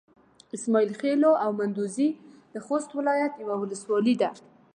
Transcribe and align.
اسماعيل 0.57 0.91
خېلو 1.01 1.31
او 1.43 1.49
مندوزي 1.59 2.09
د 2.53 2.55
خوست 2.65 2.89
ولايت 2.99 3.33
يوه 3.43 3.55
ولسوالي 3.61 4.15
ده. 4.21 4.29